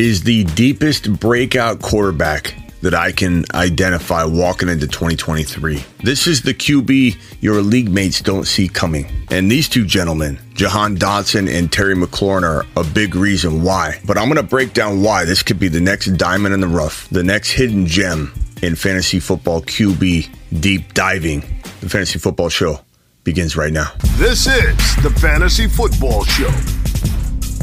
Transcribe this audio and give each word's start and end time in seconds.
is 0.00 0.22
the 0.22 0.44
deepest 0.44 1.20
breakout 1.20 1.82
quarterback 1.82 2.54
that 2.80 2.94
I 2.94 3.12
can 3.12 3.44
identify 3.52 4.24
walking 4.24 4.70
into 4.70 4.86
2023. 4.86 5.84
This 6.02 6.26
is 6.26 6.40
the 6.40 6.54
QB 6.54 7.18
your 7.42 7.60
league 7.60 7.90
mates 7.90 8.22
don't 8.22 8.46
see 8.46 8.66
coming. 8.66 9.04
And 9.30 9.52
these 9.52 9.68
two 9.68 9.84
gentlemen, 9.84 10.40
Jahan 10.54 10.96
Dotson 10.96 11.54
and 11.54 11.70
Terry 11.70 11.94
McLaurin, 11.94 12.44
are 12.44 12.64
a 12.80 12.82
big 12.82 13.14
reason 13.14 13.62
why. 13.62 14.00
But 14.06 14.16
I'm 14.16 14.30
going 14.30 14.36
to 14.36 14.42
break 14.42 14.72
down 14.72 15.02
why 15.02 15.26
this 15.26 15.42
could 15.42 15.58
be 15.58 15.68
the 15.68 15.82
next 15.82 16.06
diamond 16.16 16.54
in 16.54 16.60
the 16.60 16.68
rough, 16.68 17.06
the 17.10 17.22
next 17.22 17.50
hidden 17.50 17.84
gem 17.84 18.32
in 18.62 18.76
fantasy 18.76 19.20
football 19.20 19.60
QB 19.60 20.60
deep 20.62 20.94
diving. 20.94 21.40
The 21.82 21.90
Fantasy 21.90 22.18
Football 22.18 22.48
Show 22.48 22.80
begins 23.24 23.54
right 23.54 23.72
now. 23.72 23.92
This 24.16 24.46
is 24.46 24.96
the 25.02 25.14
Fantasy 25.20 25.66
Football 25.66 26.24
Show 26.24 26.50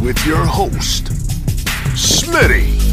with 0.04 0.24
your 0.28 0.46
host, 0.46 1.27
Smitty. 2.28 2.87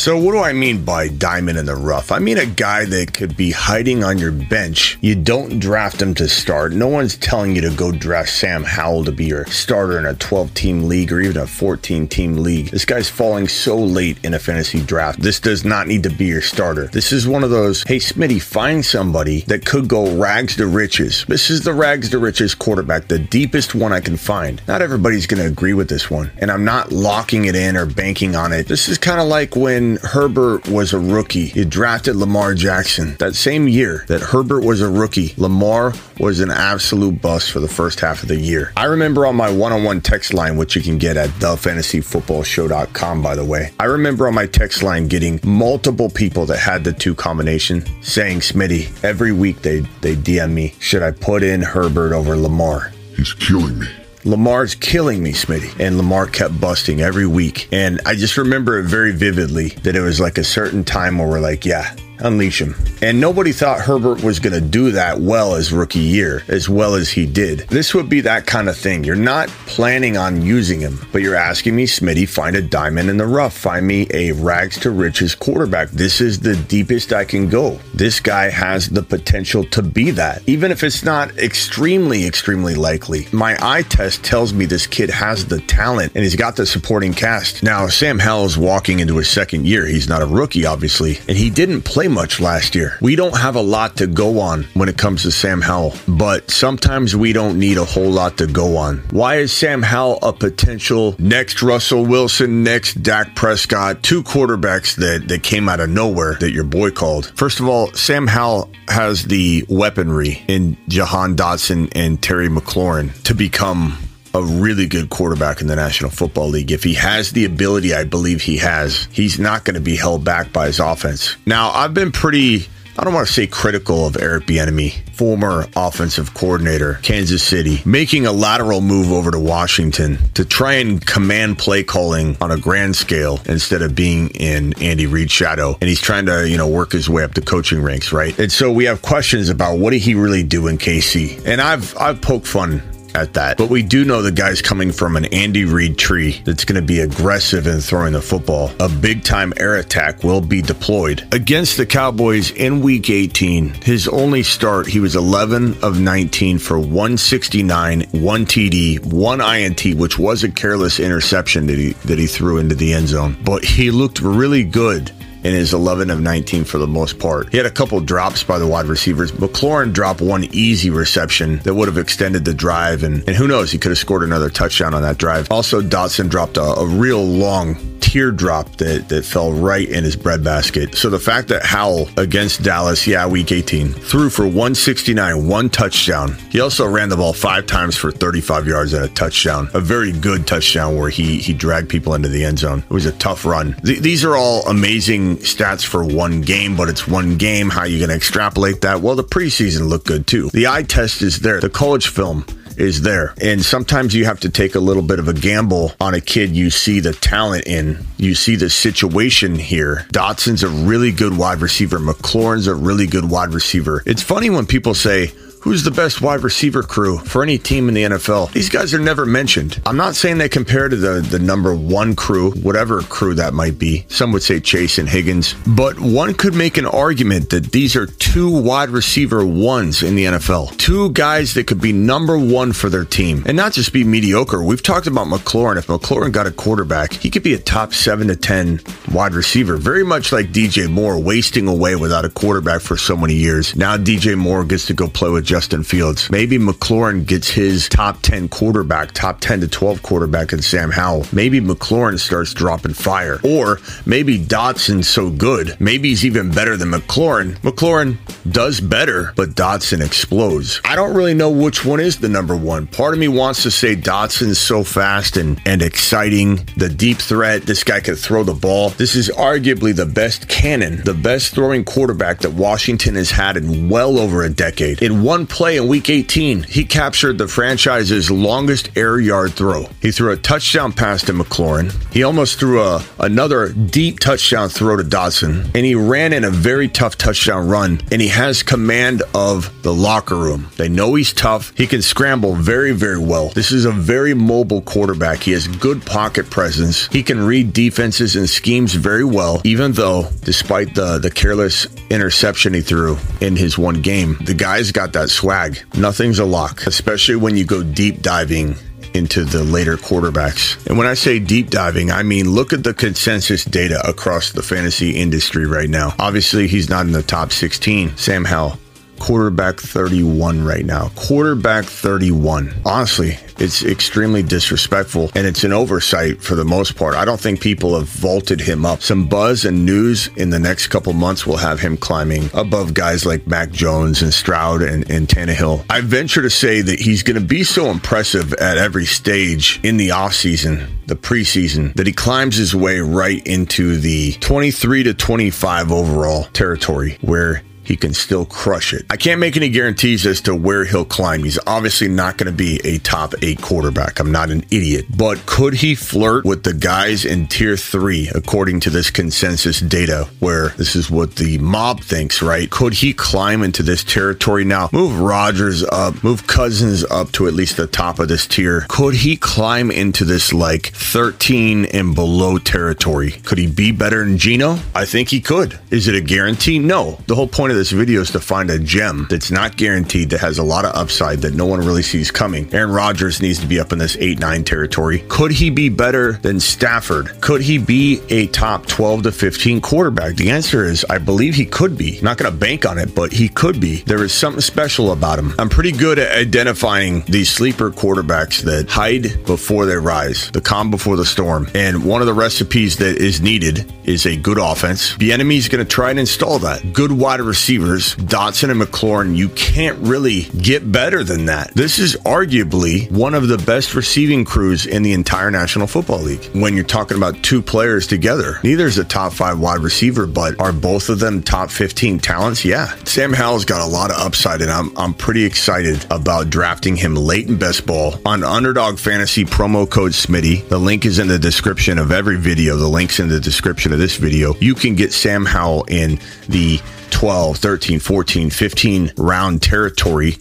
So, 0.00 0.16
what 0.16 0.32
do 0.32 0.38
I 0.38 0.54
mean 0.54 0.82
by 0.82 1.08
diamond 1.08 1.58
in 1.58 1.66
the 1.66 1.76
rough? 1.76 2.10
I 2.10 2.20
mean 2.20 2.38
a 2.38 2.46
guy 2.46 2.86
that 2.86 3.12
could 3.12 3.36
be 3.36 3.50
hiding 3.50 4.02
on 4.02 4.16
your 4.16 4.32
bench. 4.32 4.96
You 5.02 5.14
don't 5.14 5.58
draft 5.58 6.00
him 6.00 6.14
to 6.14 6.26
start. 6.26 6.72
No 6.72 6.88
one's 6.88 7.18
telling 7.18 7.54
you 7.54 7.60
to 7.60 7.76
go 7.76 7.92
draft 7.92 8.30
Sam 8.30 8.64
Howell 8.64 9.04
to 9.04 9.12
be 9.12 9.26
your 9.26 9.44
starter 9.48 9.98
in 9.98 10.06
a 10.06 10.14
12 10.14 10.54
team 10.54 10.84
league 10.84 11.12
or 11.12 11.20
even 11.20 11.36
a 11.36 11.46
14 11.46 12.08
team 12.08 12.38
league. 12.38 12.70
This 12.70 12.86
guy's 12.86 13.10
falling 13.10 13.46
so 13.46 13.76
late 13.76 14.16
in 14.24 14.32
a 14.32 14.38
fantasy 14.38 14.80
draft. 14.82 15.20
This 15.20 15.38
does 15.38 15.66
not 15.66 15.86
need 15.86 16.04
to 16.04 16.10
be 16.10 16.24
your 16.24 16.40
starter. 16.40 16.86
This 16.86 17.12
is 17.12 17.28
one 17.28 17.44
of 17.44 17.50
those, 17.50 17.82
hey, 17.86 17.98
Smitty, 17.98 18.40
find 18.40 18.82
somebody 18.82 19.42
that 19.48 19.66
could 19.66 19.86
go 19.86 20.16
rags 20.16 20.56
to 20.56 20.66
riches. 20.66 21.26
This 21.28 21.50
is 21.50 21.60
the 21.60 21.74
rags 21.74 22.08
to 22.08 22.18
riches 22.18 22.54
quarterback, 22.54 23.08
the 23.08 23.18
deepest 23.18 23.74
one 23.74 23.92
I 23.92 24.00
can 24.00 24.16
find. 24.16 24.62
Not 24.66 24.80
everybody's 24.80 25.26
going 25.26 25.42
to 25.42 25.48
agree 25.50 25.74
with 25.74 25.90
this 25.90 26.10
one, 26.10 26.30
and 26.38 26.50
I'm 26.50 26.64
not 26.64 26.90
locking 26.90 27.44
it 27.44 27.54
in 27.54 27.76
or 27.76 27.84
banking 27.84 28.34
on 28.34 28.54
it. 28.54 28.66
This 28.66 28.88
is 28.88 28.96
kind 28.96 29.20
of 29.20 29.28
like 29.28 29.54
when 29.54 29.89
Herbert 29.96 30.68
was 30.68 30.92
a 30.92 30.98
rookie. 30.98 31.52
You 31.54 31.64
drafted 31.64 32.16
Lamar 32.16 32.54
Jackson. 32.54 33.16
That 33.16 33.34
same 33.34 33.68
year 33.68 34.04
that 34.08 34.20
Herbert 34.20 34.64
was 34.64 34.80
a 34.80 34.90
rookie, 34.90 35.34
Lamar 35.36 35.92
was 36.18 36.40
an 36.40 36.50
absolute 36.50 37.20
bust 37.20 37.50
for 37.50 37.60
the 37.60 37.68
first 37.68 38.00
half 38.00 38.22
of 38.22 38.28
the 38.28 38.36
year. 38.36 38.72
I 38.76 38.84
remember 38.84 39.26
on 39.26 39.36
my 39.36 39.50
one 39.50 39.72
on 39.72 39.84
one 39.84 40.00
text 40.00 40.34
line, 40.34 40.56
which 40.56 40.76
you 40.76 40.82
can 40.82 40.98
get 40.98 41.16
at 41.16 41.30
thefantasyfootballshow.com, 41.30 43.22
by 43.22 43.34
the 43.34 43.44
way. 43.44 43.72
I 43.78 43.84
remember 43.84 44.28
on 44.28 44.34
my 44.34 44.46
text 44.46 44.82
line 44.82 45.08
getting 45.08 45.40
multiple 45.42 46.10
people 46.10 46.46
that 46.46 46.58
had 46.58 46.84
the 46.84 46.92
two 46.92 47.14
combination 47.14 47.84
saying, 48.02 48.40
Smitty, 48.40 49.04
every 49.04 49.32
week 49.32 49.62
they, 49.62 49.80
they 50.00 50.14
DM 50.14 50.52
me, 50.52 50.74
should 50.78 51.02
I 51.02 51.10
put 51.10 51.42
in 51.42 51.62
Herbert 51.62 52.12
over 52.12 52.36
Lamar? 52.36 52.92
He's 53.16 53.32
killing 53.32 53.78
me. 53.78 53.88
Lamar's 54.24 54.74
killing 54.74 55.22
me, 55.22 55.32
Smitty. 55.32 55.78
And 55.80 55.96
Lamar 55.96 56.26
kept 56.26 56.60
busting 56.60 57.00
every 57.00 57.26
week. 57.26 57.68
And 57.72 58.00
I 58.04 58.14
just 58.14 58.36
remember 58.36 58.78
it 58.78 58.84
very 58.84 59.12
vividly 59.12 59.68
that 59.82 59.96
it 59.96 60.00
was 60.00 60.20
like 60.20 60.38
a 60.38 60.44
certain 60.44 60.84
time 60.84 61.18
where 61.18 61.28
we're 61.28 61.40
like, 61.40 61.64
yeah, 61.64 61.94
unleash 62.20 62.60
him. 62.60 62.74
And 63.02 63.20
nobody 63.20 63.52
thought 63.52 63.80
Herbert 63.80 64.22
was 64.22 64.40
going 64.40 64.52
to 64.52 64.60
do 64.60 64.92
that 64.92 65.20
well 65.20 65.54
as 65.54 65.72
rookie 65.72 66.00
year, 66.00 66.42
as 66.48 66.68
well 66.68 66.94
as 66.94 67.10
he 67.10 67.26
did. 67.26 67.60
This 67.68 67.94
would 67.94 68.08
be 68.08 68.20
that 68.22 68.46
kind 68.46 68.68
of 68.68 68.76
thing. 68.76 69.04
You're 69.04 69.16
not 69.16 69.48
planning 69.66 70.16
on 70.16 70.42
using 70.42 70.80
him, 70.80 71.00
but 71.12 71.22
you're 71.22 71.36
asking 71.36 71.76
me, 71.76 71.86
Smitty, 71.86 72.28
find 72.28 72.56
a 72.56 72.62
diamond 72.62 73.08
in 73.08 73.16
the 73.16 73.26
rough. 73.26 73.56
Find 73.56 73.86
me 73.86 74.06
a 74.12 74.32
rags 74.32 74.78
to 74.80 74.90
riches 74.90 75.34
quarterback. 75.34 75.90
This 75.90 76.20
is 76.20 76.40
the 76.40 76.56
deepest 76.56 77.12
I 77.12 77.24
can 77.24 77.48
go. 77.48 77.78
This 77.94 78.20
guy 78.20 78.50
has 78.50 78.88
the 78.88 79.02
potential 79.02 79.64
to 79.64 79.82
be 79.82 80.10
that, 80.12 80.42
even 80.46 80.70
if 80.70 80.84
it's 80.84 81.04
not 81.04 81.36
extremely, 81.38 82.26
extremely 82.26 82.74
likely. 82.74 83.26
My 83.32 83.56
eye 83.60 83.82
test 83.82 84.22
tells 84.24 84.52
me 84.52 84.66
this 84.66 84.86
kid 84.86 85.10
has 85.10 85.46
the 85.46 85.60
talent 85.60 86.12
and 86.14 86.24
he's 86.24 86.36
got 86.36 86.56
the 86.56 86.66
supporting 86.66 87.14
cast. 87.14 87.62
Now, 87.62 87.88
Sam 87.88 88.18
Howell 88.18 88.46
is 88.46 88.58
walking 88.58 89.00
into 89.00 89.16
his 89.16 89.28
second 89.28 89.66
year. 89.66 89.86
He's 89.86 90.08
not 90.08 90.22
a 90.22 90.26
rookie, 90.26 90.66
obviously, 90.66 91.18
and 91.28 91.36
he 91.36 91.50
didn't 91.50 91.82
play 91.82 92.08
much 92.10 92.40
last 92.40 92.74
year. 92.74 92.98
We 93.00 93.16
don't 93.16 93.36
have 93.36 93.56
a 93.56 93.60
lot 93.60 93.96
to 93.96 94.06
go 94.06 94.40
on 94.40 94.64
when 94.74 94.88
it 94.88 94.98
comes 94.98 95.22
to 95.22 95.30
Sam 95.30 95.60
Howell, 95.60 95.94
but 96.06 96.50
sometimes 96.50 97.16
we 97.16 97.32
don't 97.32 97.58
need 97.58 97.78
a 97.78 97.84
whole 97.84 98.10
lot 98.10 98.38
to 98.38 98.46
go 98.46 98.76
on. 98.76 98.98
Why 99.10 99.36
is 99.36 99.52
Sam 99.52 99.82
Howell 99.82 100.18
a 100.22 100.32
potential 100.32 101.16
next 101.18 101.62
Russell 101.62 102.04
Wilson, 102.04 102.62
next 102.62 103.02
Dak 103.02 103.34
Prescott, 103.34 104.02
two 104.02 104.22
quarterbacks 104.22 104.96
that, 104.96 105.28
that 105.28 105.42
came 105.42 105.68
out 105.68 105.80
of 105.80 105.88
nowhere 105.88 106.34
that 106.34 106.52
your 106.52 106.64
boy 106.64 106.90
called? 106.90 107.32
First 107.36 107.60
of 107.60 107.68
all, 107.68 107.92
Sam 107.94 108.26
Howell 108.26 108.70
has 108.88 109.24
the 109.24 109.64
weaponry 109.68 110.42
in 110.48 110.76
Jahan 110.88 111.36
Dotson 111.36 111.90
and 111.94 112.20
Terry 112.22 112.48
McLaurin 112.48 113.22
to 113.22 113.34
become 113.34 113.96
a 114.34 114.42
really 114.42 114.86
good 114.86 115.10
quarterback 115.10 115.60
in 115.60 115.66
the 115.66 115.76
National 115.76 116.10
Football 116.10 116.48
League. 116.48 116.70
If 116.70 116.84
he 116.84 116.94
has 116.94 117.32
the 117.32 117.44
ability 117.44 117.94
I 117.94 118.04
believe 118.04 118.42
he 118.42 118.56
has, 118.58 119.08
he's 119.12 119.38
not 119.38 119.64
going 119.64 119.74
to 119.74 119.80
be 119.80 119.96
held 119.96 120.24
back 120.24 120.52
by 120.52 120.66
his 120.66 120.80
offense. 120.80 121.36
Now, 121.46 121.70
I've 121.70 121.94
been 121.94 122.12
pretty 122.12 122.68
I 123.00 123.04
don't 123.04 123.14
want 123.14 123.28
to 123.28 123.32
say 123.32 123.46
critical 123.46 124.06
of 124.06 124.18
Eric 124.20 124.44
Bieniemy, 124.44 125.14
former 125.14 125.66
offensive 125.74 126.34
coordinator, 126.34 126.94
Kansas 127.02 127.42
City, 127.42 127.80
making 127.86 128.26
a 128.26 128.32
lateral 128.32 128.82
move 128.82 129.10
over 129.10 129.30
to 129.30 129.38
Washington 129.38 130.18
to 130.34 130.44
try 130.44 130.74
and 130.74 131.04
command 131.06 131.56
play 131.56 131.82
calling 131.82 132.36
on 132.42 132.50
a 132.50 132.58
grand 132.58 132.96
scale 132.96 133.40
instead 133.46 133.80
of 133.80 133.94
being 133.94 134.28
in 134.30 134.74
Andy 134.82 135.06
Reid's 135.06 135.32
shadow. 135.32 135.78
And 135.80 135.88
he's 135.88 136.00
trying 136.00 136.26
to, 136.26 136.46
you 136.46 136.58
know, 136.58 136.68
work 136.68 136.92
his 136.92 137.08
way 137.08 137.22
up 137.22 137.32
the 137.32 137.40
coaching 137.40 137.80
ranks, 137.80 138.12
right? 138.12 138.38
And 138.38 138.52
so 138.52 138.70
we 138.70 138.84
have 138.84 139.00
questions 139.00 139.48
about 139.48 139.78
what 139.78 139.92
did 139.92 140.02
he 140.02 140.14
really 140.14 140.42
do 140.42 140.66
in 140.66 140.76
KC? 140.76 141.46
And 141.46 141.60
I've 141.60 141.96
I've 141.96 142.20
poked 142.20 142.46
fun 142.46 142.82
at 143.14 143.34
that. 143.34 143.58
But 143.58 143.70
we 143.70 143.82
do 143.82 144.04
know 144.04 144.22
the 144.22 144.32
guy's 144.32 144.62
coming 144.62 144.92
from 144.92 145.16
an 145.16 145.26
Andy 145.26 145.64
Reid 145.64 145.98
tree 145.98 146.40
that's 146.44 146.64
going 146.64 146.80
to 146.80 146.86
be 146.86 147.00
aggressive 147.00 147.66
in 147.66 147.80
throwing 147.80 148.12
the 148.12 148.22
football. 148.22 148.70
A 148.80 148.88
big 148.88 149.24
time 149.24 149.52
air 149.56 149.76
attack 149.76 150.22
will 150.24 150.40
be 150.40 150.62
deployed. 150.62 151.26
Against 151.32 151.76
the 151.76 151.86
Cowboys 151.86 152.50
in 152.52 152.82
week 152.82 153.10
18, 153.10 153.74
his 153.82 154.08
only 154.08 154.42
start, 154.42 154.86
he 154.86 155.00
was 155.00 155.16
11 155.16 155.82
of 155.82 156.00
19 156.00 156.58
for 156.58 156.78
169, 156.78 158.02
one 158.12 158.46
TD, 158.46 159.04
one 159.12 159.40
INT, 159.40 159.94
which 159.96 160.18
was 160.18 160.44
a 160.44 160.50
careless 160.50 161.00
interception 161.00 161.66
that 161.66 161.78
he, 161.78 161.92
that 162.04 162.18
he 162.18 162.26
threw 162.26 162.58
into 162.58 162.74
the 162.74 162.92
end 162.92 163.08
zone. 163.08 163.36
But 163.44 163.64
he 163.64 163.90
looked 163.90 164.20
really 164.20 164.64
good 164.64 165.12
in 165.44 165.54
his 165.54 165.72
11 165.72 166.10
of 166.10 166.20
19 166.20 166.64
for 166.64 166.78
the 166.78 166.86
most 166.86 167.18
part. 167.18 167.50
He 167.50 167.56
had 167.56 167.66
a 167.66 167.70
couple 167.70 168.00
drops 168.00 168.42
by 168.42 168.58
the 168.58 168.66
wide 168.66 168.86
receivers. 168.86 169.32
McLaurin 169.32 169.92
dropped 169.92 170.20
one 170.20 170.44
easy 170.52 170.90
reception 170.90 171.58
that 171.60 171.74
would 171.74 171.88
have 171.88 171.98
extended 171.98 172.44
the 172.44 172.54
drive, 172.54 173.02
and, 173.02 173.26
and 173.26 173.36
who 173.36 173.48
knows, 173.48 173.70
he 173.70 173.78
could 173.78 173.90
have 173.90 173.98
scored 173.98 174.22
another 174.22 174.50
touchdown 174.50 174.94
on 174.94 175.02
that 175.02 175.18
drive. 175.18 175.50
Also, 175.50 175.80
Dotson 175.80 176.28
dropped 176.28 176.56
a, 176.56 176.62
a 176.62 176.86
real 176.86 177.24
long 177.24 177.76
teardrop 178.10 178.68
that, 178.78 179.08
that 179.08 179.24
fell 179.24 179.52
right 179.52 179.88
in 179.88 180.02
his 180.02 180.16
breadbasket. 180.16 180.96
So 180.96 181.10
the 181.10 181.20
fact 181.20 181.46
that 181.48 181.64
Howell 181.64 182.08
against 182.16 182.60
Dallas, 182.60 183.06
yeah, 183.06 183.24
week 183.24 183.52
18, 183.52 183.92
threw 183.92 184.28
for 184.28 184.46
169, 184.46 185.46
one 185.46 185.70
touchdown. 185.70 186.34
He 186.50 186.58
also 186.58 186.88
ran 186.88 187.08
the 187.08 187.16
ball 187.16 187.32
five 187.32 187.66
times 187.66 187.96
for 187.96 188.10
35 188.10 188.66
yards 188.66 188.94
and 188.94 189.04
a 189.04 189.08
touchdown. 189.08 189.70
A 189.74 189.80
very 189.80 190.10
good 190.10 190.44
touchdown 190.44 190.96
where 190.96 191.08
he 191.08 191.38
he 191.38 191.54
dragged 191.54 191.88
people 191.88 192.14
into 192.14 192.28
the 192.28 192.44
end 192.44 192.58
zone. 192.58 192.80
It 192.80 192.90
was 192.90 193.06
a 193.06 193.12
tough 193.12 193.44
run. 193.44 193.76
Th- 193.84 194.00
these 194.00 194.24
are 194.24 194.34
all 194.34 194.66
amazing 194.66 195.36
stats 195.36 195.84
for 195.84 196.04
one 196.04 196.40
game, 196.40 196.76
but 196.76 196.88
it's 196.88 197.06
one 197.06 197.36
game. 197.36 197.70
How 197.70 197.82
are 197.82 197.86
you 197.86 197.98
going 197.98 198.10
to 198.10 198.16
extrapolate 198.16 198.80
that? 198.80 199.02
Well, 199.02 199.14
the 199.14 199.22
preseason 199.22 199.88
looked 199.88 200.08
good 200.08 200.26
too. 200.26 200.50
The 200.50 200.66
eye 200.66 200.82
test 200.82 201.22
is 201.22 201.38
there. 201.38 201.60
The 201.60 201.70
college 201.70 202.08
film 202.08 202.44
is 202.80 203.02
there. 203.02 203.34
And 203.40 203.64
sometimes 203.64 204.14
you 204.14 204.24
have 204.24 204.40
to 204.40 204.48
take 204.48 204.74
a 204.74 204.80
little 204.80 205.02
bit 205.02 205.18
of 205.18 205.28
a 205.28 205.34
gamble 205.34 205.92
on 206.00 206.14
a 206.14 206.20
kid 206.20 206.56
you 206.56 206.70
see 206.70 207.00
the 207.00 207.12
talent 207.12 207.66
in. 207.66 208.04
You 208.16 208.34
see 208.34 208.56
the 208.56 208.70
situation 208.70 209.54
here. 209.54 210.06
Dotson's 210.12 210.62
a 210.62 210.68
really 210.68 211.12
good 211.12 211.36
wide 211.36 211.60
receiver. 211.60 211.98
McLaurin's 211.98 212.66
a 212.66 212.74
really 212.74 213.06
good 213.06 213.30
wide 213.30 213.52
receiver. 213.54 214.02
It's 214.06 214.22
funny 214.22 214.50
when 214.50 214.66
people 214.66 214.94
say, 214.94 215.32
Who's 215.60 215.84
the 215.84 215.90
best 215.90 216.22
wide 216.22 216.42
receiver 216.42 216.82
crew 216.82 217.18
for 217.18 217.42
any 217.42 217.58
team 217.58 217.88
in 217.88 217.94
the 217.94 218.04
NFL? 218.04 218.50
These 218.52 218.70
guys 218.70 218.94
are 218.94 218.98
never 218.98 219.26
mentioned. 219.26 219.78
I'm 219.84 219.96
not 219.96 220.14
saying 220.14 220.38
they 220.38 220.48
compare 220.48 220.88
to 220.88 220.96
the, 220.96 221.20
the 221.20 221.38
number 221.38 221.74
one 221.74 222.16
crew, 222.16 222.52
whatever 222.52 223.02
crew 223.02 223.34
that 223.34 223.52
might 223.52 223.78
be. 223.78 224.06
Some 224.08 224.32
would 224.32 224.42
say 224.42 224.60
Chase 224.60 224.96
and 224.96 225.06
Higgins, 225.06 225.54
but 225.66 226.00
one 226.00 226.32
could 226.32 226.54
make 226.54 226.78
an 226.78 226.86
argument 226.86 227.50
that 227.50 227.72
these 227.72 227.94
are 227.94 228.06
two 228.06 228.48
wide 228.48 228.88
receiver 228.88 229.44
ones 229.44 230.02
in 230.02 230.14
the 230.14 230.24
NFL. 230.24 230.78
Two 230.78 231.10
guys 231.10 231.52
that 231.52 231.66
could 231.66 231.80
be 231.80 231.92
number 231.92 232.38
one 232.38 232.72
for 232.72 232.88
their 232.88 233.04
team 233.04 233.42
and 233.44 233.54
not 233.54 233.74
just 233.74 233.92
be 233.92 234.02
mediocre. 234.02 234.62
We've 234.62 234.82
talked 234.82 235.08
about 235.08 235.26
McLaurin. 235.26 235.76
If 235.76 235.88
McLaurin 235.88 236.32
got 236.32 236.46
a 236.46 236.52
quarterback, 236.52 237.12
he 237.12 237.28
could 237.28 237.42
be 237.42 237.52
a 237.52 237.58
top 237.58 237.92
seven 237.92 238.28
to 238.28 238.36
10 238.36 238.80
wide 239.12 239.34
receiver, 239.34 239.76
very 239.76 240.04
much 240.04 240.32
like 240.32 240.52
DJ 240.52 240.90
Moore, 240.90 241.18
wasting 241.18 241.68
away 241.68 241.96
without 241.96 242.24
a 242.24 242.30
quarterback 242.30 242.80
for 242.80 242.96
so 242.96 243.14
many 243.14 243.34
years. 243.34 243.76
Now 243.76 243.98
DJ 243.98 244.38
Moore 244.38 244.64
gets 244.64 244.86
to 244.86 244.94
go 244.94 245.06
play 245.06 245.28
with 245.28 245.49
Justin 245.50 245.82
Fields. 245.82 246.30
Maybe 246.30 246.58
McLaurin 246.58 247.26
gets 247.26 247.50
his 247.50 247.88
top 247.88 248.22
10 248.22 248.50
quarterback, 248.50 249.10
top 249.10 249.40
10 249.40 249.62
to 249.62 249.68
12 249.68 250.00
quarterback 250.00 250.52
in 250.52 250.62
Sam 250.62 250.92
Howell. 250.92 251.26
Maybe 251.32 251.60
McLaurin 251.60 252.20
starts 252.20 252.54
dropping 252.54 252.94
fire. 252.94 253.40
Or 253.42 253.80
maybe 254.06 254.38
Dotson's 254.38 255.08
so 255.08 255.28
good. 255.28 255.76
Maybe 255.80 256.10
he's 256.10 256.24
even 256.24 256.52
better 256.52 256.76
than 256.76 256.92
McLaurin. 256.92 257.58
McLaurin 257.62 258.18
does 258.48 258.80
better, 258.80 259.32
but 259.34 259.56
Dotson 259.56 260.06
explodes. 260.06 260.80
I 260.84 260.94
don't 260.94 261.14
really 261.14 261.34
know 261.34 261.50
which 261.50 261.84
one 261.84 261.98
is 261.98 262.20
the 262.20 262.28
number 262.28 262.56
one. 262.56 262.86
Part 262.86 263.14
of 263.14 263.18
me 263.18 263.26
wants 263.26 263.64
to 263.64 263.72
say 263.72 263.96
Dotson's 263.96 264.60
so 264.60 264.84
fast 264.84 265.36
and, 265.36 265.60
and 265.66 265.82
exciting, 265.82 266.64
the 266.76 266.88
deep 266.88 267.18
threat. 267.18 267.62
This 267.62 267.82
guy 267.82 267.98
could 267.98 268.18
throw 268.18 268.44
the 268.44 268.54
ball. 268.54 268.90
This 268.90 269.16
is 269.16 269.30
arguably 269.30 269.96
the 269.96 270.06
best 270.06 270.48
cannon, 270.48 271.02
the 271.02 271.12
best 271.12 271.56
throwing 271.56 271.84
quarterback 271.84 272.38
that 272.42 272.52
Washington 272.52 273.16
has 273.16 273.32
had 273.32 273.56
in 273.56 273.88
well 273.88 274.16
over 274.16 274.44
a 274.44 274.48
decade. 274.48 275.02
In 275.02 275.24
one 275.24 275.39
one 275.40 275.46
play 275.46 275.78
in 275.78 275.88
week 275.88 276.10
18, 276.10 276.64
he 276.64 276.84
captured 276.84 277.38
the 277.38 277.48
franchise's 277.48 278.30
longest 278.30 278.90
air 278.94 279.18
yard 279.18 279.54
throw. 279.54 279.88
He 280.02 280.10
threw 280.10 280.32
a 280.32 280.36
touchdown 280.36 280.92
pass 280.92 281.24
to 281.24 281.32
McLaurin. 281.32 281.90
He 282.12 282.24
almost 282.24 282.60
threw 282.60 282.82
a, 282.82 283.02
another 283.18 283.72
deep 283.72 284.20
touchdown 284.20 284.68
throw 284.68 284.98
to 284.98 285.02
Dotson. 285.02 285.64
And 285.74 285.86
he 285.86 285.94
ran 285.94 286.34
in 286.34 286.44
a 286.44 286.50
very 286.50 286.88
tough 286.88 287.16
touchdown 287.16 287.68
run. 287.68 288.02
And 288.12 288.20
he 288.20 288.28
has 288.28 288.62
command 288.62 289.22
of 289.34 289.82
the 289.82 289.94
locker 289.94 290.36
room. 290.36 290.68
They 290.76 290.90
know 290.90 291.14
he's 291.14 291.32
tough. 291.32 291.72
He 291.74 291.86
can 291.86 292.02
scramble 292.02 292.54
very, 292.54 292.92
very 292.92 293.18
well. 293.18 293.48
This 293.48 293.72
is 293.72 293.86
a 293.86 293.92
very 293.92 294.34
mobile 294.34 294.82
quarterback. 294.82 295.38
He 295.38 295.52
has 295.52 295.66
good 295.68 296.04
pocket 296.04 296.50
presence. 296.50 297.06
He 297.06 297.22
can 297.22 297.40
read 297.46 297.72
defenses 297.72 298.36
and 298.36 298.48
schemes 298.48 298.92
very 298.92 299.24
well, 299.24 299.62
even 299.64 299.92
though, 299.92 300.28
despite 300.42 300.94
the, 300.94 301.18
the 301.18 301.30
careless 301.30 301.86
interception 302.10 302.74
he 302.74 302.82
threw 302.82 303.16
in 303.40 303.56
his 303.56 303.78
one 303.78 304.02
game, 304.02 304.36
the 304.42 304.52
guy's 304.52 304.92
got 304.92 305.14
that 305.14 305.29
swag. 305.30 305.78
Nothing's 305.96 306.38
a 306.38 306.44
lock, 306.44 306.86
especially 306.86 307.36
when 307.36 307.56
you 307.56 307.64
go 307.64 307.82
deep 307.82 308.22
diving 308.22 308.76
into 309.14 309.44
the 309.44 309.64
later 309.64 309.96
quarterbacks. 309.96 310.84
And 310.86 310.96
when 310.98 311.06
I 311.06 311.14
say 311.14 311.38
deep 311.38 311.70
diving, 311.70 312.10
I 312.10 312.22
mean 312.22 312.50
look 312.50 312.72
at 312.72 312.84
the 312.84 312.94
consensus 312.94 313.64
data 313.64 314.06
across 314.08 314.52
the 314.52 314.62
fantasy 314.62 315.16
industry 315.16 315.66
right 315.66 315.88
now. 315.88 316.14
Obviously, 316.18 316.68
he's 316.68 316.88
not 316.88 317.06
in 317.06 317.12
the 317.12 317.22
top 317.22 317.52
16. 317.52 318.16
Sam 318.16 318.44
Howell, 318.44 318.78
quarterback 319.20 319.78
31 319.78 320.64
right 320.64 320.84
now. 320.84 321.10
Quarterback 321.14 321.84
31. 321.84 322.74
Honestly, 322.84 323.38
it's 323.58 323.84
extremely 323.84 324.42
disrespectful 324.42 325.30
and 325.34 325.46
it's 325.46 325.62
an 325.62 325.72
oversight 325.72 326.42
for 326.42 326.56
the 326.56 326.64
most 326.64 326.96
part. 326.96 327.14
I 327.14 327.24
don't 327.24 327.38
think 327.38 327.60
people 327.60 327.96
have 327.96 328.08
vaulted 328.08 328.60
him 328.60 328.84
up. 328.84 329.02
Some 329.02 329.28
buzz 329.28 329.64
and 329.64 329.84
news 329.84 330.28
in 330.36 330.50
the 330.50 330.58
next 330.58 330.88
couple 330.88 331.12
months 331.12 331.46
will 331.46 331.58
have 331.58 331.78
him 331.78 331.96
climbing 331.96 332.50
above 332.54 332.94
guys 332.94 333.24
like 333.24 333.46
Mac 333.46 333.70
Jones 333.70 334.22
and 334.22 334.32
Stroud 334.32 334.82
and, 334.82 335.08
and 335.10 335.28
Tannehill. 335.28 335.84
I 335.90 336.00
venture 336.00 336.42
to 336.42 336.50
say 336.50 336.80
that 336.80 336.98
he's 336.98 337.22
going 337.22 337.38
to 337.38 337.46
be 337.46 337.62
so 337.62 337.86
impressive 337.86 338.54
at 338.54 338.78
every 338.78 339.04
stage 339.04 339.78
in 339.82 339.98
the 339.98 340.08
offseason, 340.08 340.88
the 341.06 341.16
preseason, 341.16 341.94
that 341.94 342.06
he 342.06 342.12
climbs 342.12 342.56
his 342.56 342.74
way 342.74 343.00
right 343.00 343.46
into 343.46 343.98
the 343.98 344.32
23 344.40 345.04
to 345.04 345.14
25 345.14 345.92
overall 345.92 346.44
territory 346.44 347.18
where 347.20 347.62
he 347.90 347.96
can 347.96 348.14
still 348.14 348.46
crush 348.46 348.94
it. 348.94 349.04
I 349.10 349.16
can't 349.16 349.40
make 349.40 349.56
any 349.56 349.68
guarantees 349.68 350.24
as 350.24 350.40
to 350.42 350.54
where 350.54 350.84
he'll 350.84 351.04
climb. 351.04 351.42
He's 351.42 351.58
obviously 351.66 352.06
not 352.06 352.38
going 352.38 352.46
to 352.46 352.56
be 352.56 352.80
a 352.84 352.98
top 352.98 353.34
eight 353.42 353.60
quarterback. 353.60 354.20
I'm 354.20 354.30
not 354.30 354.50
an 354.50 354.64
idiot. 354.70 355.06
But 355.14 355.44
could 355.44 355.74
he 355.74 355.96
flirt 355.96 356.44
with 356.44 356.62
the 356.62 356.72
guys 356.72 357.24
in 357.24 357.48
tier 357.48 357.76
three, 357.76 358.30
according 358.32 358.78
to 358.80 358.90
this 358.90 359.10
consensus 359.10 359.80
data, 359.80 360.28
where 360.38 360.68
this 360.78 360.94
is 360.94 361.10
what 361.10 361.34
the 361.34 361.58
mob 361.58 362.00
thinks, 362.00 362.42
right? 362.42 362.70
Could 362.70 362.94
he 362.94 363.12
climb 363.12 363.64
into 363.64 363.82
this 363.82 364.04
territory 364.04 364.64
now? 364.64 364.88
Move 364.92 365.18
Rodgers 365.18 365.82
up, 365.82 366.22
move 366.22 366.46
Cousins 366.46 367.04
up 367.10 367.32
to 367.32 367.48
at 367.48 367.54
least 367.54 367.76
the 367.76 367.88
top 367.88 368.20
of 368.20 368.28
this 368.28 368.46
tier. 368.46 368.86
Could 368.88 369.14
he 369.14 369.36
climb 369.36 369.90
into 369.90 370.24
this 370.24 370.52
like 370.52 370.86
13 370.94 371.86
and 371.86 372.14
below 372.14 372.58
territory? 372.58 373.32
Could 373.32 373.58
he 373.58 373.66
be 373.66 373.90
better 373.90 374.24
than 374.24 374.38
Geno? 374.38 374.78
I 374.94 375.06
think 375.06 375.30
he 375.30 375.40
could. 375.40 375.80
Is 375.90 376.06
it 376.06 376.14
a 376.14 376.20
guarantee? 376.20 376.78
No. 376.78 377.18
The 377.26 377.34
whole 377.34 377.48
point 377.48 377.72
of 377.72 377.79
this 377.80 377.92
video 377.92 378.20
is 378.20 378.30
to 378.30 378.40
find 378.40 378.70
a 378.70 378.78
gem 378.78 379.26
that's 379.30 379.50
not 379.50 379.74
guaranteed, 379.74 380.28
that 380.28 380.40
has 380.40 380.58
a 380.58 380.62
lot 380.62 380.84
of 380.84 380.94
upside 380.94 381.38
that 381.38 381.54
no 381.54 381.64
one 381.64 381.80
really 381.80 382.02
sees 382.02 382.30
coming. 382.30 382.68
Aaron 382.74 382.90
Rodgers 382.90 383.40
needs 383.40 383.58
to 383.60 383.66
be 383.66 383.80
up 383.80 383.90
in 383.90 383.98
this 383.98 384.18
8 384.20 384.38
9 384.38 384.64
territory. 384.64 385.20
Could 385.28 385.50
he 385.50 385.70
be 385.70 385.88
better 385.88 386.32
than 386.32 386.60
Stafford? 386.60 387.40
Could 387.40 387.62
he 387.62 387.78
be 387.78 388.20
a 388.28 388.48
top 388.48 388.84
12 388.84 389.22
to 389.22 389.32
15 389.32 389.80
quarterback? 389.80 390.36
The 390.36 390.50
answer 390.50 390.84
is 390.84 391.06
I 391.08 391.16
believe 391.16 391.54
he 391.54 391.64
could 391.64 391.96
be. 391.96 392.20
Not 392.20 392.36
going 392.36 392.52
to 392.52 392.58
bank 392.58 392.84
on 392.84 392.98
it, 392.98 393.14
but 393.14 393.32
he 393.32 393.48
could 393.48 393.80
be. 393.80 394.02
There 394.02 394.22
is 394.22 394.34
something 394.34 394.60
special 394.60 395.12
about 395.12 395.38
him. 395.38 395.54
I'm 395.58 395.70
pretty 395.70 395.92
good 395.92 396.18
at 396.18 396.36
identifying 396.36 397.22
these 397.22 397.48
sleeper 397.48 397.90
quarterbacks 397.90 398.60
that 398.64 398.90
hide 398.90 399.46
before 399.46 399.86
they 399.86 399.96
rise, 399.96 400.50
the 400.50 400.60
calm 400.60 400.90
before 400.90 401.16
the 401.16 401.24
storm. 401.24 401.66
And 401.74 402.04
one 402.04 402.20
of 402.20 402.26
the 402.26 402.34
recipes 402.34 402.98
that 402.98 403.16
is 403.16 403.40
needed 403.40 403.90
is 404.04 404.26
a 404.26 404.36
good 404.36 404.58
offense. 404.58 405.16
Bieniemy 405.16 405.56
is 405.56 405.68
going 405.68 405.82
to 405.82 405.90
try 405.90 406.10
and 406.10 406.18
install 406.18 406.58
that. 406.58 406.92
Good 406.92 407.12
wide 407.12 407.40
receiver 407.40 407.69
receivers, 407.70 408.16
Dotson 408.16 408.72
and 408.72 408.80
McLaurin, 408.80 409.36
you 409.36 409.48
can't 409.50 409.96
really 409.98 410.42
get 410.60 410.90
better 410.90 411.22
than 411.22 411.44
that. 411.44 411.72
This 411.72 412.00
is 412.00 412.16
arguably 412.24 413.08
one 413.12 413.32
of 413.32 413.46
the 413.46 413.58
best 413.58 413.94
receiving 413.94 414.44
crews 414.44 414.86
in 414.86 415.04
the 415.04 415.12
entire 415.12 415.52
National 415.52 415.86
Football 415.86 416.18
League. 416.18 416.44
When 416.52 416.74
you're 416.74 416.82
talking 416.82 417.16
about 417.16 417.40
two 417.44 417.62
players 417.62 418.08
together, 418.08 418.58
neither 418.64 418.86
is 418.86 418.98
a 418.98 419.04
top 419.04 419.34
five 419.34 419.60
wide 419.60 419.82
receiver, 419.82 420.26
but 420.26 420.58
are 420.58 420.72
both 420.72 421.08
of 421.10 421.20
them 421.20 421.44
top 421.44 421.70
15 421.70 422.18
talents? 422.18 422.64
Yeah. 422.64 422.92
Sam 423.04 423.32
Howell's 423.32 423.64
got 423.64 423.86
a 423.86 423.90
lot 423.90 424.10
of 424.10 424.16
upside, 424.16 424.62
and 424.62 424.70
I'm, 424.70 424.96
I'm 424.98 425.14
pretty 425.14 425.44
excited 425.44 426.04
about 426.10 426.50
drafting 426.50 426.96
him 426.96 427.14
late 427.14 427.46
in 427.46 427.56
best 427.56 427.86
ball 427.86 428.16
on 428.26 428.42
Underdog 428.42 428.98
Fantasy 428.98 429.44
promo 429.44 429.88
code 429.88 430.10
Smitty. 430.10 430.68
The 430.68 430.78
link 430.78 431.06
is 431.06 431.20
in 431.20 431.28
the 431.28 431.38
description 431.38 431.98
of 431.98 432.10
every 432.10 432.36
video. 432.36 432.76
The 432.76 432.88
link's 432.88 433.20
in 433.20 433.28
the 433.28 433.38
description 433.38 433.92
of 433.92 434.00
this 434.00 434.16
video. 434.16 434.54
You 434.56 434.74
can 434.74 434.96
get 434.96 435.12
Sam 435.12 435.44
Howell 435.46 435.84
in 435.84 436.18
the 436.48 436.80
12, 437.10 437.58
13, 437.58 438.00
14, 438.00 438.50
15 438.50 439.12
round 439.16 439.62
territory. 439.62 440.36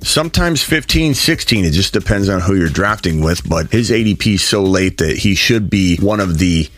Sometimes 0.00 0.62
15, 0.62 1.14
16. 1.14 1.64
It 1.64 1.72
just 1.72 1.92
depends 1.92 2.28
on 2.28 2.40
who 2.40 2.54
you're 2.54 2.68
drafting 2.68 3.20
with. 3.20 3.48
But 3.48 3.72
his 3.72 3.90
ADP 3.90 4.34
is 4.34 4.42
so 4.42 4.62
late 4.62 4.98
that 4.98 5.16
he 5.18 5.34
should 5.34 5.68
be 5.68 5.96
one 5.96 6.20
of 6.20 6.38
the 6.38 6.68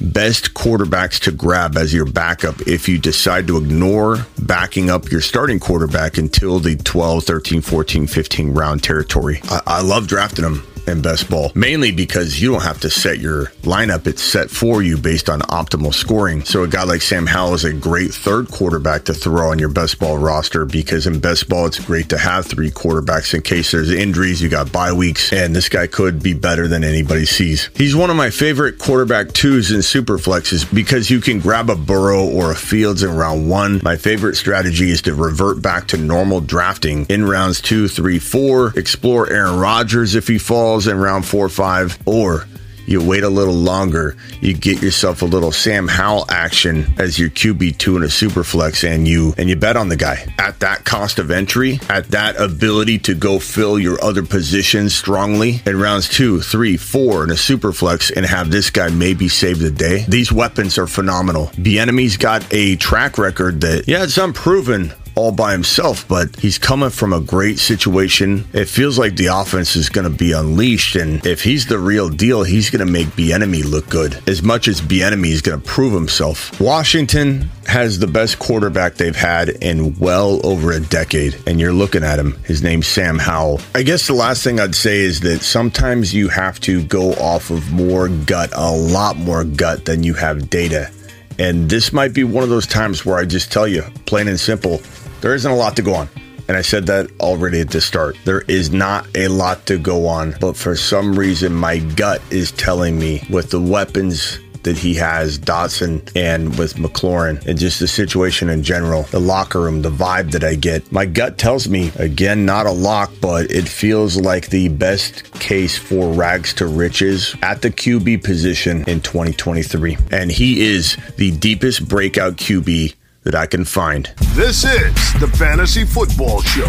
best 0.00 0.54
quarterbacks 0.54 1.20
to 1.20 1.30
grab 1.32 1.76
as 1.76 1.94
your 1.94 2.04
backup 2.04 2.60
if 2.62 2.88
you 2.88 2.98
decide 2.98 3.46
to 3.46 3.56
ignore 3.56 4.26
backing 4.40 4.90
up 4.90 5.10
your 5.10 5.20
starting 5.20 5.60
quarterback 5.60 6.18
until 6.18 6.58
the 6.58 6.76
12, 6.76 7.24
13, 7.24 7.60
14, 7.60 8.06
15 8.06 8.54
round 8.54 8.82
territory. 8.82 9.40
I, 9.44 9.60
I 9.66 9.82
love 9.82 10.08
drafting 10.08 10.44
him 10.44 10.62
in 10.86 11.02
best 11.02 11.28
ball, 11.30 11.52
mainly 11.54 11.92
because 11.92 12.40
you 12.40 12.52
don't 12.52 12.62
have 12.62 12.80
to 12.80 12.90
set 12.90 13.18
your 13.18 13.46
lineup. 13.62 14.06
It's 14.06 14.22
set 14.22 14.50
for 14.50 14.82
you 14.82 14.96
based 14.96 15.28
on 15.28 15.40
optimal 15.40 15.94
scoring. 15.94 16.44
So 16.44 16.62
a 16.62 16.68
guy 16.68 16.84
like 16.84 17.02
Sam 17.02 17.26
Howell 17.26 17.54
is 17.54 17.64
a 17.64 17.72
great 17.72 18.12
third 18.12 18.50
quarterback 18.50 19.04
to 19.04 19.14
throw 19.14 19.50
on 19.50 19.58
your 19.58 19.68
best 19.68 19.98
ball 19.98 20.18
roster 20.18 20.64
because 20.64 21.06
in 21.06 21.20
best 21.20 21.48
ball, 21.48 21.66
it's 21.66 21.78
great 21.78 22.08
to 22.10 22.18
have 22.18 22.46
three 22.46 22.70
quarterbacks 22.70 23.34
in 23.34 23.42
case 23.42 23.72
there's 23.72 23.90
injuries. 23.90 24.42
You 24.42 24.48
got 24.48 24.72
bye 24.72 24.92
weeks 24.92 25.32
and 25.32 25.54
this 25.54 25.68
guy 25.68 25.86
could 25.86 26.22
be 26.22 26.34
better 26.34 26.68
than 26.68 26.84
anybody 26.84 27.26
sees. 27.26 27.70
He's 27.74 27.96
one 27.96 28.10
of 28.10 28.16
my 28.16 28.30
favorite 28.30 28.78
quarterback 28.78 29.32
twos 29.32 29.70
in 29.70 29.82
super 29.82 30.18
flexes 30.18 30.72
because 30.72 31.10
you 31.10 31.20
can 31.20 31.40
grab 31.40 31.70
a 31.70 31.76
Burrow 31.76 32.24
or 32.24 32.50
a 32.50 32.54
Fields 32.54 33.02
in 33.02 33.14
round 33.14 33.48
one. 33.48 33.80
My 33.82 33.96
favorite 33.96 34.36
strategy 34.36 34.90
is 34.90 35.02
to 35.02 35.14
revert 35.14 35.62
back 35.62 35.88
to 35.88 35.96
normal 35.96 36.40
drafting 36.40 37.06
in 37.06 37.26
rounds 37.26 37.60
two, 37.60 37.88
three, 37.88 38.18
four, 38.18 38.72
explore 38.76 39.30
Aaron 39.30 39.58
Rodgers 39.58 40.14
if 40.14 40.26
he 40.26 40.38
falls 40.38 40.73
in 40.74 40.98
round 40.98 41.24
four 41.24 41.46
or 41.46 41.50
five, 41.50 41.98
or 42.04 42.46
you 42.86 43.02
wait 43.02 43.24
a 43.24 43.28
little 43.28 43.54
longer, 43.54 44.16
you 44.40 44.54
get 44.54 44.82
yourself 44.82 45.22
a 45.22 45.24
little 45.24 45.52
Sam 45.52 45.88
Howell 45.88 46.26
action 46.28 46.94
as 46.98 47.18
your 47.18 47.30
QB2 47.30 47.96
in 47.96 48.02
a 48.02 48.10
super 48.10 48.44
flex 48.44 48.84
and 48.84 49.08
you 49.08 49.34
and 49.38 49.48
you 49.48 49.56
bet 49.56 49.76
on 49.76 49.88
the 49.88 49.96
guy. 49.96 50.26
At 50.38 50.60
that 50.60 50.84
cost 50.84 51.18
of 51.18 51.30
entry, 51.30 51.80
at 51.88 52.08
that 52.08 52.38
ability 52.38 52.98
to 53.00 53.14
go 53.14 53.38
fill 53.38 53.78
your 53.78 54.02
other 54.02 54.22
positions 54.22 54.94
strongly 54.94 55.62
in 55.64 55.78
rounds 55.78 56.08
two, 56.08 56.40
three, 56.40 56.76
four 56.76 57.24
in 57.24 57.30
a 57.30 57.36
super 57.36 57.72
flex 57.72 58.10
and 58.10 58.26
have 58.26 58.50
this 58.50 58.70
guy 58.70 58.90
maybe 58.90 59.28
save 59.28 59.60
the 59.60 59.70
day. 59.70 60.04
These 60.08 60.32
weapons 60.32 60.76
are 60.76 60.86
phenomenal. 60.86 61.46
Bieniemy's 61.56 62.16
got 62.16 62.46
a 62.52 62.76
track 62.76 63.16
record 63.18 63.62
that, 63.62 63.88
yeah, 63.88 64.04
it's 64.04 64.18
unproven 64.18 64.92
all 65.14 65.32
by 65.32 65.52
himself, 65.52 66.06
but 66.08 66.34
he's 66.36 66.58
coming 66.58 66.90
from 66.90 67.12
a 67.12 67.20
great 67.20 67.58
situation. 67.58 68.46
It 68.52 68.68
feels 68.68 68.98
like 68.98 69.16
the 69.16 69.26
offense 69.26 69.76
is 69.76 69.88
going 69.88 70.10
to 70.10 70.16
be 70.16 70.32
unleashed, 70.32 70.96
and 70.96 71.24
if 71.26 71.42
he's 71.42 71.66
the 71.66 71.78
real 71.78 72.08
deal, 72.08 72.42
he's 72.42 72.70
going 72.70 72.84
to 72.86 72.92
make 72.92 73.08
Bieniemy 73.08 73.64
look 73.64 73.88
good 73.88 74.20
as 74.28 74.42
much 74.42 74.68
as 74.68 74.80
Bieniemy 74.80 75.30
is 75.30 75.42
going 75.42 75.60
to 75.60 75.66
prove 75.66 75.92
himself. 75.92 76.60
Washington 76.60 77.50
has 77.66 77.98
the 77.98 78.06
best 78.06 78.38
quarterback 78.38 78.94
they've 78.94 79.16
had 79.16 79.48
in 79.48 79.98
well 79.98 80.44
over 80.44 80.72
a 80.72 80.80
decade, 80.80 81.40
and 81.46 81.60
you're 81.60 81.72
looking 81.72 82.04
at 82.04 82.18
him. 82.18 82.36
His 82.44 82.62
name's 82.62 82.86
Sam 82.86 83.18
Howell. 83.18 83.60
I 83.74 83.82
guess 83.82 84.06
the 84.06 84.14
last 84.14 84.42
thing 84.44 84.60
I'd 84.60 84.74
say 84.74 84.98
is 84.98 85.20
that 85.20 85.40
sometimes 85.42 86.12
you 86.12 86.28
have 86.28 86.60
to 86.60 86.84
go 86.84 87.12
off 87.14 87.50
of 87.50 87.72
more 87.72 88.08
gut, 88.08 88.50
a 88.54 88.70
lot 88.70 89.16
more 89.16 89.44
gut 89.44 89.84
than 89.84 90.02
you 90.02 90.14
have 90.14 90.50
data. 90.50 90.90
And 91.38 91.68
this 91.68 91.92
might 91.92 92.12
be 92.12 92.22
one 92.22 92.44
of 92.44 92.50
those 92.50 92.66
times 92.66 93.04
where 93.04 93.18
I 93.18 93.24
just 93.24 93.50
tell 93.50 93.66
you, 93.66 93.82
plain 94.06 94.28
and 94.28 94.38
simple, 94.38 94.80
there 95.24 95.34
isn't 95.34 95.50
a 95.50 95.56
lot 95.56 95.74
to 95.74 95.80
go 95.80 95.94
on. 95.94 96.06
And 96.48 96.54
I 96.54 96.60
said 96.60 96.84
that 96.88 97.08
already 97.18 97.60
at 97.60 97.70
the 97.70 97.80
start. 97.80 98.18
There 98.26 98.42
is 98.42 98.70
not 98.70 99.06
a 99.16 99.28
lot 99.28 99.64
to 99.68 99.78
go 99.78 100.06
on, 100.06 100.34
but 100.38 100.54
for 100.54 100.76
some 100.76 101.18
reason, 101.18 101.54
my 101.54 101.78
gut 101.78 102.20
is 102.30 102.52
telling 102.52 102.98
me 102.98 103.26
with 103.30 103.48
the 103.48 103.58
weapons 103.58 104.38
that 104.64 104.76
he 104.76 104.92
has, 104.96 105.38
Dotson, 105.38 106.14
and 106.14 106.58
with 106.58 106.74
McLaurin, 106.74 107.42
and 107.46 107.58
just 107.58 107.80
the 107.80 107.88
situation 107.88 108.50
in 108.50 108.62
general, 108.62 109.04
the 109.04 109.18
locker 109.18 109.62
room, 109.62 109.80
the 109.80 109.90
vibe 109.90 110.30
that 110.32 110.44
I 110.44 110.56
get. 110.56 110.92
My 110.92 111.06
gut 111.06 111.38
tells 111.38 111.70
me, 111.70 111.90
again, 111.96 112.44
not 112.44 112.66
a 112.66 112.70
lock, 112.70 113.10
but 113.22 113.50
it 113.50 113.66
feels 113.66 114.18
like 114.20 114.48
the 114.48 114.68
best 114.68 115.32
case 115.40 115.78
for 115.78 116.12
rags 116.12 116.52
to 116.54 116.66
riches 116.66 117.34
at 117.40 117.62
the 117.62 117.70
QB 117.70 118.24
position 118.24 118.84
in 118.86 119.00
2023. 119.00 119.96
And 120.10 120.30
he 120.30 120.60
is 120.66 120.98
the 121.16 121.30
deepest 121.30 121.88
breakout 121.88 122.36
QB 122.36 122.94
that 123.24 123.34
I 123.34 123.46
can 123.46 123.64
find. 123.64 124.10
This 124.34 124.64
is 124.64 124.94
the 125.20 125.30
Fantasy 125.36 125.84
Football 125.84 126.42
Show 126.42 126.68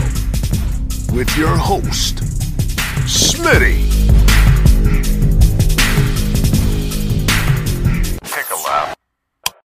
with 1.13 1.37
your 1.37 1.55
host, 1.55 2.17
Smitty. 3.05 4.24